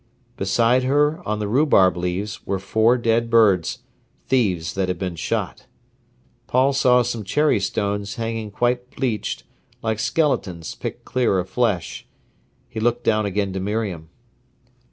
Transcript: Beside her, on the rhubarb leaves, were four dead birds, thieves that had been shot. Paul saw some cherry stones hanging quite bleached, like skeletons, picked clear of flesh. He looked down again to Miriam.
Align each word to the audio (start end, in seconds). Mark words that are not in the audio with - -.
Beside 0.35 0.83
her, 0.85 1.21
on 1.27 1.37
the 1.37 1.47
rhubarb 1.47 1.95
leaves, 1.95 2.43
were 2.43 2.57
four 2.57 2.97
dead 2.97 3.29
birds, 3.29 3.83
thieves 4.25 4.73
that 4.73 4.87
had 4.87 4.97
been 4.97 5.15
shot. 5.15 5.67
Paul 6.47 6.73
saw 6.73 7.03
some 7.03 7.23
cherry 7.23 7.59
stones 7.59 8.15
hanging 8.15 8.49
quite 8.49 8.95
bleached, 8.95 9.43
like 9.83 9.99
skeletons, 9.99 10.73
picked 10.73 11.05
clear 11.05 11.37
of 11.37 11.49
flesh. 11.51 12.07
He 12.67 12.79
looked 12.79 13.03
down 13.03 13.27
again 13.27 13.53
to 13.53 13.59
Miriam. 13.59 14.09